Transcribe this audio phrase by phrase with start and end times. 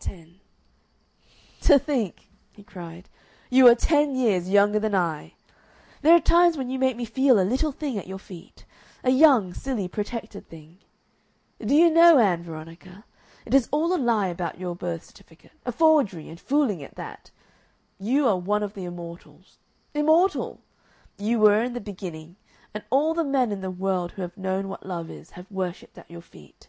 [0.00, 0.40] Part 10
[1.62, 3.08] "To think," he cried,
[3.50, 5.32] "you are ten years younger than I!...
[6.02, 8.64] There are times when you make me feel a little thing at your feet
[9.02, 10.78] a young, silly, protected thing.
[11.58, 13.04] Do you know, Ann Veronica,
[13.44, 17.32] it is all a lie about your birth certificate; a forgery and fooling at that.
[17.98, 19.56] You are one of the Immortals.
[19.94, 20.60] Immortal!
[21.18, 22.36] You were in the beginning,
[22.72, 25.98] and all the men in the world who have known what love is have worshipped
[25.98, 26.68] at your feet.